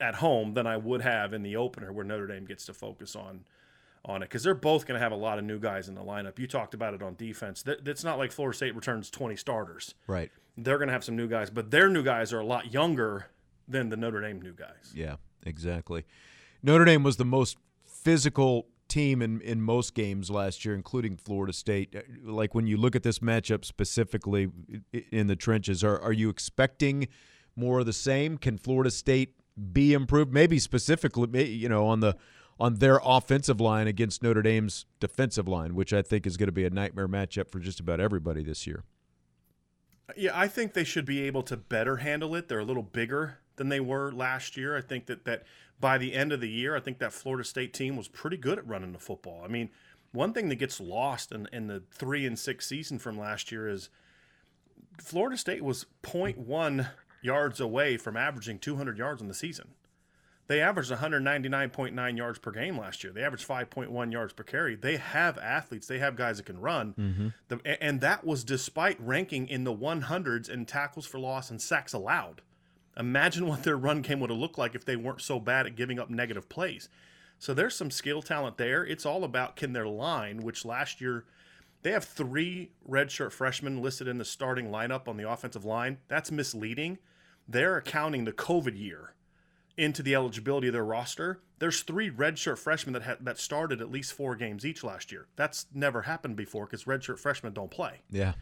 at 0.00 0.16
home 0.16 0.54
than 0.54 0.66
I 0.66 0.76
would 0.76 1.02
have 1.02 1.32
in 1.32 1.42
the 1.42 1.56
opener 1.56 1.92
where 1.92 2.04
Notre 2.04 2.26
Dame 2.26 2.44
gets 2.44 2.66
to 2.66 2.74
focus 2.74 3.14
on 3.14 3.44
on 4.04 4.22
it 4.22 4.26
because 4.26 4.42
they're 4.42 4.54
both 4.54 4.86
going 4.86 4.98
to 4.98 5.02
have 5.02 5.12
a 5.12 5.16
lot 5.16 5.38
of 5.38 5.44
new 5.44 5.58
guys 5.58 5.88
in 5.88 5.94
the 5.94 6.02
lineup. 6.02 6.38
You 6.38 6.46
talked 6.46 6.72
about 6.72 6.94
it 6.94 7.02
on 7.02 7.14
defense. 7.16 7.64
It's 7.66 8.04
not 8.04 8.16
like 8.16 8.32
Florida 8.32 8.56
State 8.56 8.74
returns 8.74 9.10
20 9.10 9.36
starters. 9.36 9.94
Right 10.06 10.30
they're 10.58 10.78
going 10.78 10.88
to 10.88 10.92
have 10.92 11.04
some 11.04 11.16
new 11.16 11.28
guys, 11.28 11.50
but 11.50 11.70
their 11.70 11.88
new 11.88 12.02
guys 12.02 12.32
are 12.32 12.40
a 12.40 12.44
lot 12.44 12.72
younger 12.72 13.26
than 13.68 13.88
the 13.88 13.96
Notre 13.96 14.20
Dame 14.20 14.42
new 14.42 14.52
guys. 14.52 14.92
Yeah, 14.94 15.16
exactly. 15.46 16.04
Notre 16.62 16.84
Dame 16.84 17.04
was 17.04 17.16
the 17.16 17.24
most 17.24 17.56
physical 18.02 18.66
team 18.88 19.20
in, 19.22 19.40
in 19.42 19.60
most 19.60 19.94
games 19.94 20.30
last 20.30 20.64
year, 20.64 20.74
including 20.74 21.16
Florida 21.16 21.52
State. 21.52 21.94
Uh, 21.94 22.00
like 22.24 22.54
when 22.54 22.66
you 22.66 22.76
look 22.76 22.96
at 22.96 23.02
this 23.02 23.18
matchup 23.18 23.64
specifically 23.64 24.48
in 25.12 25.26
the 25.26 25.36
trenches, 25.36 25.84
are, 25.84 26.00
are 26.00 26.12
you 26.12 26.28
expecting 26.28 27.08
more 27.54 27.80
of 27.80 27.86
the 27.86 27.92
same? 27.92 28.38
Can 28.38 28.56
Florida 28.56 28.90
State 28.90 29.34
be 29.72 29.92
improved? 29.92 30.32
Maybe 30.32 30.58
specifically, 30.58 31.48
you 31.48 31.68
know, 31.68 31.86
on 31.86 32.00
the 32.00 32.16
on 32.60 32.76
their 32.76 33.00
offensive 33.04 33.60
line 33.60 33.86
against 33.86 34.20
Notre 34.20 34.42
Dame's 34.42 34.84
defensive 34.98 35.46
line, 35.46 35.76
which 35.76 35.92
I 35.92 36.02
think 36.02 36.26
is 36.26 36.36
going 36.36 36.48
to 36.48 36.52
be 36.52 36.64
a 36.64 36.70
nightmare 36.70 37.06
matchup 37.06 37.50
for 37.50 37.60
just 37.60 37.78
about 37.78 38.00
everybody 38.00 38.42
this 38.42 38.66
year. 38.66 38.82
Yeah, 40.16 40.32
I 40.34 40.48
think 40.48 40.72
they 40.72 40.82
should 40.82 41.04
be 41.04 41.22
able 41.22 41.42
to 41.44 41.56
better 41.56 41.98
handle 41.98 42.34
it. 42.34 42.48
They're 42.48 42.58
a 42.58 42.64
little 42.64 42.82
bigger 42.82 43.38
than 43.58 43.68
they 43.68 43.80
were 43.80 44.12
last 44.12 44.56
year. 44.56 44.76
I 44.76 44.80
think 44.80 45.06
that 45.06 45.24
that 45.24 45.44
by 45.80 45.98
the 45.98 46.14
end 46.14 46.32
of 46.32 46.40
the 46.40 46.48
year, 46.48 46.74
I 46.76 46.80
think 46.80 46.98
that 46.98 47.12
Florida 47.12 47.44
State 47.44 47.72
team 47.72 47.96
was 47.96 48.08
pretty 48.08 48.36
good 48.36 48.58
at 48.58 48.66
running 48.66 48.92
the 48.92 48.98
football. 48.98 49.42
I 49.44 49.48
mean, 49.48 49.70
one 50.12 50.32
thing 50.32 50.48
that 50.48 50.56
gets 50.56 50.80
lost 50.80 51.32
in, 51.32 51.48
in 51.52 51.66
the 51.66 51.82
three 51.90 52.26
and 52.26 52.38
six 52.38 52.66
season 52.66 52.98
from 52.98 53.18
last 53.18 53.52
year 53.52 53.68
is 53.68 53.90
Florida 55.00 55.36
State 55.36 55.62
was 55.62 55.86
0.1 56.02 56.88
yards 57.22 57.60
away 57.60 57.96
from 57.96 58.16
averaging 58.16 58.58
200 58.58 58.98
yards 58.98 59.20
in 59.20 59.28
the 59.28 59.34
season. 59.34 59.74
They 60.48 60.62
averaged 60.62 60.90
199.9 60.90 62.16
yards 62.16 62.38
per 62.38 62.50
game 62.50 62.78
last 62.78 63.04
year. 63.04 63.12
They 63.12 63.22
averaged 63.22 63.46
5.1 63.46 64.12
yards 64.12 64.32
per 64.32 64.42
carry. 64.42 64.76
They 64.76 64.96
have 64.96 65.36
athletes. 65.36 65.86
They 65.86 65.98
have 65.98 66.16
guys 66.16 66.38
that 66.38 66.46
can 66.46 66.58
run. 66.58 66.94
Mm-hmm. 66.98 67.28
The, 67.48 67.84
and 67.84 68.00
that 68.00 68.24
was 68.24 68.44
despite 68.44 68.98
ranking 68.98 69.46
in 69.46 69.64
the 69.64 69.74
100s 69.74 70.48
in 70.48 70.64
tackles 70.64 71.04
for 71.04 71.18
loss 71.18 71.50
and 71.50 71.60
sacks 71.60 71.92
allowed. 71.92 72.40
Imagine 72.98 73.46
what 73.46 73.62
their 73.62 73.76
run 73.76 74.02
game 74.02 74.20
would 74.20 74.30
have 74.30 74.38
looked 74.38 74.58
like 74.58 74.74
if 74.74 74.84
they 74.84 74.96
weren't 74.96 75.20
so 75.20 75.38
bad 75.38 75.66
at 75.66 75.76
giving 75.76 75.98
up 75.98 76.10
negative 76.10 76.48
plays. 76.48 76.88
So 77.38 77.54
there's 77.54 77.76
some 77.76 77.90
skill 77.90 78.20
talent 78.22 78.58
there. 78.58 78.84
It's 78.84 79.06
all 79.06 79.22
about 79.22 79.54
can 79.56 79.72
their 79.72 79.86
line, 79.86 80.42
which 80.42 80.64
last 80.64 81.00
year 81.00 81.24
they 81.82 81.92
have 81.92 82.04
three 82.04 82.72
redshirt 82.88 83.32
freshmen 83.32 83.80
listed 83.80 84.08
in 84.08 84.18
the 84.18 84.24
starting 84.24 84.70
lineup 84.70 85.06
on 85.06 85.16
the 85.16 85.30
offensive 85.30 85.64
line. 85.64 85.98
That's 86.08 86.32
misleading. 86.32 86.98
They're 87.46 87.76
accounting 87.76 88.24
the 88.24 88.32
COVID 88.32 88.76
year 88.76 89.14
into 89.76 90.02
the 90.02 90.16
eligibility 90.16 90.66
of 90.66 90.72
their 90.72 90.84
roster. 90.84 91.40
There's 91.60 91.82
three 91.82 92.10
redshirt 92.10 92.58
freshmen 92.58 92.92
that 92.94 93.02
ha- 93.04 93.16
that 93.20 93.38
started 93.38 93.80
at 93.80 93.92
least 93.92 94.12
four 94.12 94.34
games 94.34 94.66
each 94.66 94.82
last 94.82 95.12
year. 95.12 95.28
That's 95.36 95.66
never 95.72 96.02
happened 96.02 96.36
before 96.36 96.66
because 96.66 96.84
redshirt 96.84 97.20
freshmen 97.20 97.52
don't 97.52 97.70
play. 97.70 98.00
Yeah. 98.10 98.32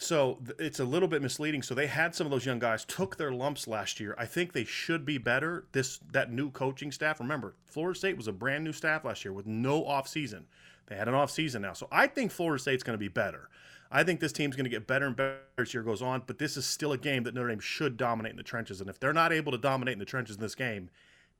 So 0.00 0.38
it's 0.58 0.80
a 0.80 0.84
little 0.84 1.08
bit 1.08 1.20
misleading. 1.20 1.62
So 1.62 1.74
they 1.74 1.86
had 1.86 2.14
some 2.14 2.26
of 2.26 2.30
those 2.30 2.46
young 2.46 2.58
guys 2.58 2.86
took 2.86 3.16
their 3.16 3.32
lumps 3.32 3.68
last 3.68 4.00
year. 4.00 4.14
I 4.16 4.24
think 4.24 4.52
they 4.52 4.64
should 4.64 5.04
be 5.04 5.18
better. 5.18 5.66
This 5.72 6.00
that 6.12 6.32
new 6.32 6.50
coaching 6.50 6.90
staff. 6.90 7.20
Remember, 7.20 7.54
Florida 7.66 7.98
State 7.98 8.16
was 8.16 8.26
a 8.26 8.32
brand 8.32 8.64
new 8.64 8.72
staff 8.72 9.04
last 9.04 9.24
year 9.24 9.34
with 9.34 9.46
no 9.46 9.84
off 9.84 10.08
season. 10.08 10.46
They 10.86 10.96
had 10.96 11.06
an 11.06 11.14
off 11.14 11.30
season 11.30 11.62
now. 11.62 11.74
So 11.74 11.86
I 11.92 12.06
think 12.06 12.32
Florida 12.32 12.60
State's 12.60 12.82
going 12.82 12.94
to 12.94 12.98
be 12.98 13.08
better. 13.08 13.50
I 13.92 14.02
think 14.02 14.20
this 14.20 14.32
team's 14.32 14.56
going 14.56 14.64
to 14.64 14.70
get 14.70 14.86
better 14.86 15.06
and 15.06 15.16
better 15.16 15.40
as 15.58 15.74
year 15.74 15.82
goes 15.82 16.00
on, 16.00 16.22
but 16.26 16.38
this 16.38 16.56
is 16.56 16.64
still 16.64 16.92
a 16.92 16.98
game 16.98 17.24
that 17.24 17.34
Notre 17.34 17.48
Dame 17.48 17.60
should 17.60 17.96
dominate 17.96 18.30
in 18.30 18.36
the 18.36 18.42
trenches. 18.42 18.80
And 18.80 18.88
if 18.88 19.00
they're 19.00 19.12
not 19.12 19.32
able 19.32 19.52
to 19.52 19.58
dominate 19.58 19.94
in 19.94 19.98
the 19.98 20.04
trenches 20.04 20.36
in 20.36 20.42
this 20.42 20.54
game, 20.54 20.90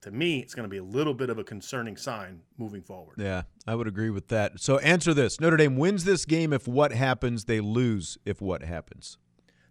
to 0.03 0.11
me, 0.11 0.41
it's 0.41 0.55
going 0.55 0.65
to 0.65 0.71
be 0.71 0.79
a 0.79 0.83
little 0.83 1.15
bit 1.15 1.29
of 1.31 1.39
a 1.39 1.45
concerning 1.45 1.97
sign 1.97 2.41
moving 2.57 2.83
forward. 2.83 3.17
Yeah, 3.19 3.43
I 3.67 3.75
would 3.75 3.87
agree 3.87 4.11
with 4.11 4.29
that. 4.29 4.59
So 4.61 4.79
answer 4.79 5.13
this 5.13 5.39
Notre 5.41 5.57
Dame 5.57 5.77
wins 5.77 6.05
this 6.05 6.25
game 6.25 6.53
if 6.53 6.67
what 6.67 6.93
happens, 6.93 7.45
they 7.45 7.61
lose 7.61 8.17
if 8.25 8.41
what 8.41 8.63
happens. 8.63 9.19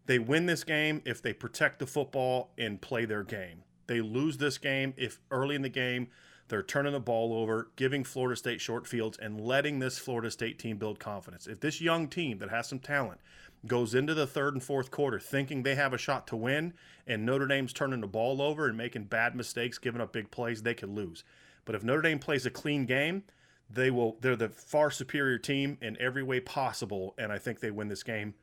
They 0.05 0.19
win 0.19 0.45
this 0.45 0.63
game 0.63 1.01
if 1.05 1.21
they 1.21 1.33
protect 1.33 1.79
the 1.79 1.87
football 1.87 2.51
and 2.57 2.81
play 2.81 3.05
their 3.05 3.23
game. 3.23 3.63
They 3.87 4.01
lose 4.01 4.37
this 4.37 4.57
game 4.57 4.93
if 4.97 5.19
early 5.31 5.55
in 5.55 5.61
the 5.63 5.69
game 5.69 6.09
They're 6.49 6.63
turning 6.63 6.93
the 6.93 6.99
ball 6.99 7.33
over, 7.33 7.69
giving 7.75 8.03
Florida 8.03 8.35
State 8.35 8.59
short 8.59 8.87
fields, 8.87 9.17
and 9.19 9.39
letting 9.39 9.79
this 9.79 9.99
Florida 9.99 10.31
State 10.31 10.57
team 10.57 10.77
build 10.77 10.99
confidence. 10.99 11.45
If 11.47 11.59
this 11.59 11.79
young 11.79 12.07
team 12.07 12.39
that 12.39 12.49
has 12.49 12.67
some 12.67 12.79
talent 12.79 13.21
goes 13.67 13.93
into 13.93 14.13
the 14.13 14.27
third 14.27 14.53
and 14.53 14.63
fourth 14.63 14.91
quarter 14.91 15.19
thinking 15.19 15.63
they 15.63 15.75
have 15.75 15.93
a 15.93 15.97
shot 15.97 16.27
to 16.27 16.35
win, 16.35 16.73
and 17.05 17.25
Notre 17.25 17.47
Dame's 17.47 17.73
turning 17.73 18.01
the 18.01 18.07
ball 18.07 18.41
over 18.41 18.67
and 18.67 18.77
making 18.77 19.05
bad 19.05 19.35
mistakes, 19.35 19.77
giving 19.77 20.01
up 20.01 20.13
big 20.13 20.31
plays, 20.31 20.63
they 20.63 20.73
could 20.73 20.89
lose. 20.89 21.23
But 21.65 21.75
if 21.75 21.83
Notre 21.83 22.01
Dame 22.01 22.19
plays 22.19 22.45
a 22.45 22.49
clean 22.49 22.85
game, 22.85 23.23
they 23.69 23.91
will 23.91 24.17
they're 24.21 24.35
the 24.35 24.49
far 24.49 24.89
superior 24.89 25.37
team 25.37 25.77
in 25.81 25.95
every 25.99 26.23
way 26.23 26.39
possible, 26.39 27.13
and 27.17 27.31
I 27.31 27.37
think 27.37 27.59
they 27.59 27.71
win 27.71 27.89
this 27.89 28.03
game 28.03 28.33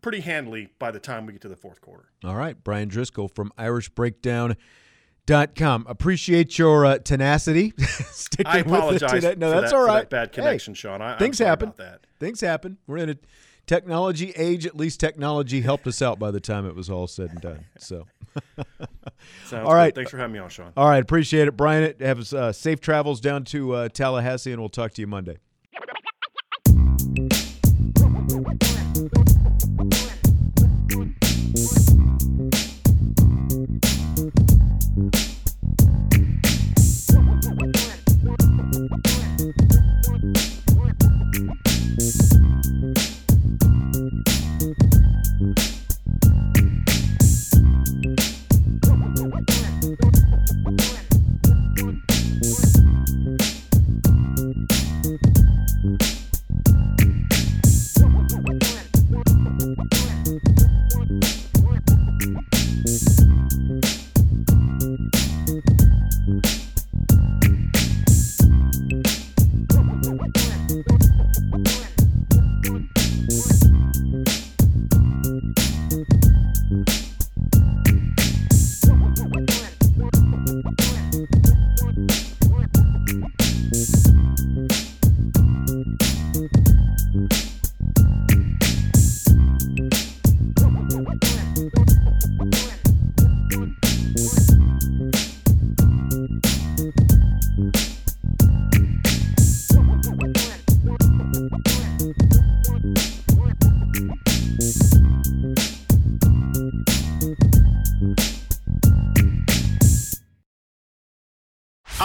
pretty 0.00 0.20
handily 0.20 0.70
by 0.78 0.90
the 0.90 1.00
time 1.00 1.26
we 1.26 1.32
get 1.32 1.42
to 1.42 1.48
the 1.48 1.56
fourth 1.56 1.80
quarter. 1.80 2.10
All 2.24 2.36
right, 2.36 2.62
Brian 2.62 2.88
Driscoll 2.88 3.28
from 3.28 3.52
IrishBreakdown.com. 3.58 5.86
Appreciate 5.88 6.58
your 6.58 6.86
uh, 6.86 6.98
tenacity. 6.98 7.72
Sticking 7.78 8.46
I 8.46 8.58
apologize. 8.58 9.12
With 9.12 9.24
it 9.24 9.28
today. 9.28 9.38
No, 9.38 9.50
that's 9.50 9.72
that, 9.72 9.78
all 9.78 9.86
that 9.86 10.10
bad 10.10 10.32
connection, 10.32 10.74
hey, 10.74 10.78
Sean. 10.78 11.02
I, 11.02 11.18
things 11.18 11.38
happen. 11.38 11.70
About 11.70 11.78
that. 11.78 12.06
Things 12.20 12.40
happen. 12.40 12.78
We're 12.86 12.98
in 12.98 13.10
a 13.10 13.16
technology 13.66 14.30
age. 14.36 14.66
At 14.66 14.76
least 14.76 15.00
technology 15.00 15.60
helped 15.60 15.86
us 15.86 16.02
out 16.02 16.18
by 16.18 16.30
the 16.30 16.40
time 16.40 16.66
it 16.66 16.74
was 16.74 16.90
all 16.90 17.06
said 17.06 17.30
and 17.30 17.40
done. 17.40 17.64
So. 17.78 18.06
Sounds 19.46 19.66
All 19.66 19.74
right. 19.74 19.94
Good. 19.94 20.00
Thanks 20.00 20.10
for 20.10 20.18
having 20.18 20.32
me 20.32 20.38
on, 20.40 20.48
Sean. 20.48 20.72
All 20.76 20.88
right, 20.88 21.02
appreciate 21.02 21.46
it, 21.46 21.56
Brian. 21.56 21.94
Have 22.00 22.32
uh, 22.32 22.52
safe 22.52 22.80
travels 22.80 23.20
down 23.20 23.44
to 23.44 23.72
uh, 23.72 23.88
Tallahassee, 23.88 24.52
and 24.52 24.60
we'll 24.60 24.68
talk 24.68 24.92
to 24.94 25.00
you 25.00 25.06
Monday. 25.06 25.38